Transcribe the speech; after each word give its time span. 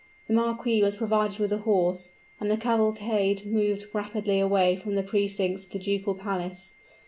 The 0.27 0.33
marquis 0.33 0.81
was 0.81 0.95
provided 0.95 1.37
with 1.37 1.53
a 1.53 1.59
horse; 1.59 2.09
and 2.39 2.49
the 2.49 2.57
cavalcade 2.57 3.45
moved 3.45 3.85
rapidly 3.93 4.39
away 4.39 4.75
from 4.75 4.95
the 4.95 5.03
precincts 5.03 5.63
of 5.65 5.69
the 5.69 5.77
ducal 5.77 6.15
palace. 6.15 6.73